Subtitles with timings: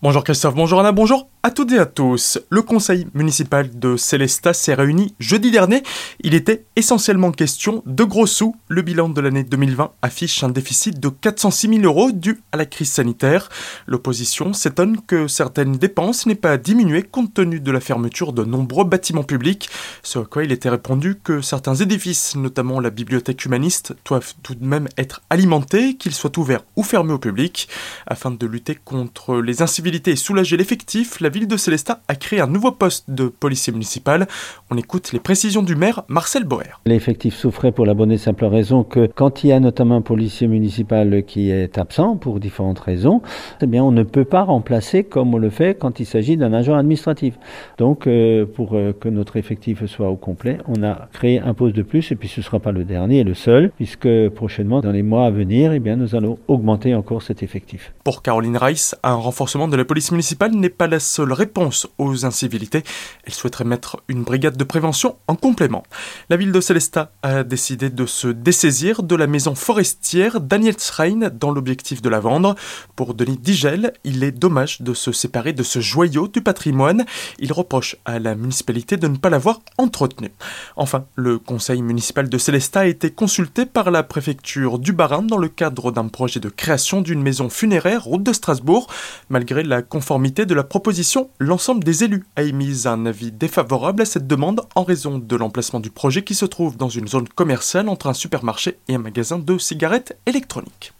[0.00, 2.38] Bonjour Christophe, bonjour Anna, bonjour à toutes et à tous.
[2.50, 5.82] Le conseil municipal de Célestat s'est réuni jeudi dernier.
[6.20, 8.54] Il était essentiellement question de gros sous.
[8.68, 12.66] Le bilan de l'année 2020 affiche un déficit de 406 000 euros dû à la
[12.66, 13.48] crise sanitaire.
[13.86, 18.84] L'opposition s'étonne que certaines dépenses n'aient pas diminué compte tenu de la fermeture de nombreux
[18.84, 19.68] bâtiments publics.
[20.04, 24.54] Ce à quoi il était répondu que certains édifices, notamment la bibliothèque humaniste, doivent tout
[24.54, 27.68] de même être alimentés, qu'ils soient ouverts ou fermés au public.
[28.06, 32.40] Afin de lutter contre les incivilités et soulager l'effectif, la ville de Célestat a créé
[32.40, 34.26] un nouveau poste de policier municipal.
[34.70, 36.80] On écoute les précisions du maire Marcel Boer.
[36.84, 40.02] L'effectif souffrait pour la bonne et simple raison que quand il y a notamment un
[40.02, 43.22] policier municipal qui est absent pour différentes raisons,
[43.62, 46.52] eh bien on ne peut pas remplacer comme on le fait quand il s'agit d'un
[46.52, 47.38] agent administratif.
[47.78, 51.74] Donc euh, pour euh, que notre effectif soit au complet, on a créé un poste
[51.74, 54.80] de plus et puis ce ne sera pas le dernier et le seul puisque prochainement
[54.80, 57.94] dans les mois à venir, eh bien nous allons augmenter encore cet effectif.
[58.04, 62.26] Pour Caroline Rice, un renforcement de la police municipale n'est pas la seule réponse aux
[62.26, 62.82] incivilités.
[63.24, 65.84] Elle souhaiterait mettre une brigade de prévention en complément.
[66.30, 71.30] La ville de Célestat a décidé de se dessaisir de la maison forestière Daniel Schrein
[71.32, 72.56] dans l'objectif de la vendre.
[72.96, 77.06] Pour Denis Digel, il est dommage de se séparer de ce joyau du patrimoine.
[77.38, 80.32] Il reproche à la municipalité de ne pas l'avoir entretenu.
[80.74, 85.38] Enfin, le conseil municipal de Célestat a été consulté par la préfecture du Bas-Rhin dans
[85.38, 88.88] le cadre d'un projet de création d'une maison funéraire route de Strasbourg.
[89.28, 94.06] Malgré la conformité de la proposition, l'ensemble des élus a émis un avis défavorable à
[94.06, 97.90] cette demande en raison de l'emplacement du projet qui se trouve dans une zone commerciale
[97.90, 100.94] entre un supermarché et un magasin de cigarettes électroniques.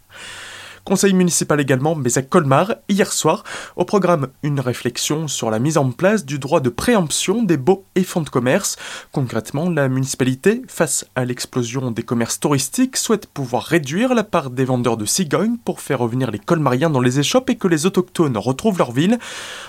[0.89, 3.43] Conseil municipal également, mais à Colmar, hier soir,
[3.75, 7.85] au programme une réflexion sur la mise en place du droit de préemption des baux
[7.93, 8.75] et fonds de commerce.
[9.11, 14.65] Concrètement, la municipalité, face à l'explosion des commerces touristiques, souhaite pouvoir réduire la part des
[14.65, 18.35] vendeurs de cigognes pour faire revenir les colmariens dans les échoppes et que les autochtones
[18.35, 19.19] retrouvent leur ville.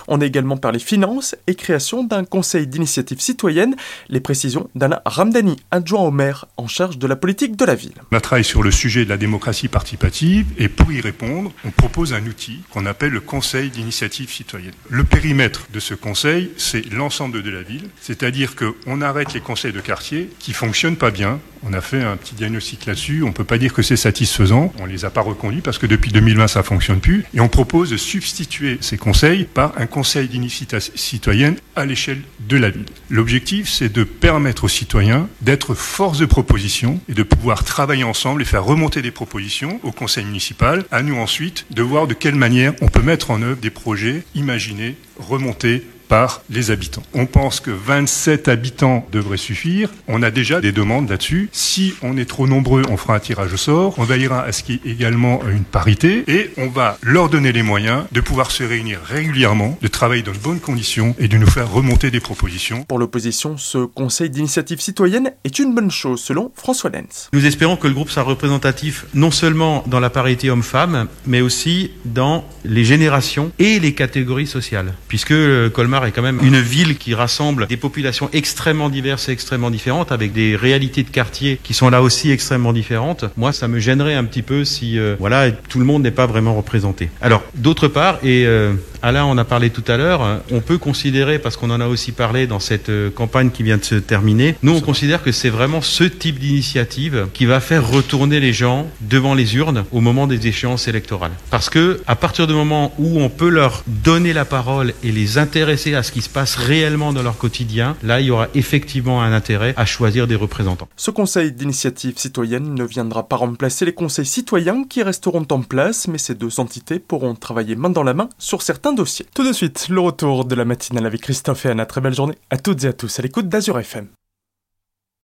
[0.09, 3.77] On a également parlé finances et création d'un conseil d'initiative citoyenne,
[4.09, 7.93] les précisions d'Anna Ramdani, adjoint au maire en charge de la politique de la ville.
[8.11, 12.25] On travaille sur le sujet de la démocratie participative et pour y on propose un
[12.27, 14.73] outil qu'on appelle le Conseil d'initiative citoyenne.
[14.89, 19.73] Le périmètre de ce conseil, c'est l'ensemble de la ville, c'est-à-dire qu'on arrête les conseils
[19.73, 21.41] de quartier qui fonctionnent pas bien.
[21.63, 24.87] On a fait un petit diagnostic là-dessus, on peut pas dire que c'est satisfaisant, on
[24.87, 27.99] les a pas reconduits parce que depuis 2020 ça fonctionne plus, et on propose de
[27.99, 32.87] substituer ces conseils par un conseil d'initiative citoyenne à l'échelle de la ville.
[33.11, 38.43] L'objectif, c'est de permettre aux citoyens d'être force de proposition et de pouvoir travailler ensemble
[38.43, 42.35] et faire remonter des propositions au conseil municipal à nous ensuite de voir de quelle
[42.35, 47.05] manière on peut mettre en œuvre des projets imaginés, remontés par les habitants.
[47.15, 49.91] On pense que 27 habitants devraient suffire.
[50.09, 51.49] On a déjà des demandes là-dessus.
[51.53, 53.95] Si on est trop nombreux, on fera un tirage au sort.
[53.97, 57.53] On veillera à ce qu'il y ait également une parité et on va leur donner
[57.53, 61.39] les moyens de pouvoir se réunir régulièrement, de travailler dans de bonnes conditions et de
[61.39, 62.83] nous faire remonter des propositions.
[62.89, 67.29] Pour l'opposition, ce conseil d'initiative citoyenne est une bonne chose selon François Lenz.
[67.33, 71.93] Nous espérons que le groupe sera représentatif non seulement dans la parité homme-femme, mais aussi
[72.05, 74.95] dans les générations et les catégories sociales.
[75.07, 75.35] Puisque
[75.73, 80.13] Colmar est quand même une ville qui rassemble des populations extrêmement diverses et extrêmement différentes,
[80.13, 83.25] avec des réalités de quartier qui sont là aussi extrêmement différentes.
[83.37, 86.27] Moi, ça me gênerait un petit peu si, euh, voilà, tout le monde n'est pas
[86.27, 87.11] vraiment représenté.
[87.21, 90.79] Alors, d'autre part, et euh, Alain en a parlé tout à l'heure, euh, on peut
[90.79, 94.57] considérer, parce qu'on en a aussi parlé dans cette campagne qui vient de se terminer,
[94.63, 98.87] nous on considère que c'est vraiment ce type d'initiative qui va faire retourner les gens
[99.01, 101.33] devant les urnes au moment des échéances électorales.
[101.51, 105.39] Parce que à partir du moment où on peut leur donner la parole et les
[105.39, 109.23] intéresser à ce qui se passe réellement dans leur quotidien, là, il y aura effectivement
[109.23, 110.89] un intérêt à choisir des représentants.
[110.97, 116.09] Ce conseil d'initiative citoyenne ne viendra pas remplacer les conseils citoyens qui resteront en place,
[116.09, 119.89] mais ces deux entités pourront travailler main dans la main sur certains Tout de suite,
[119.89, 121.87] le retour de la matinale avec Christophe et Anna.
[121.87, 124.09] Très belle journée à toutes et à tous à l'écoute d'Azur FM.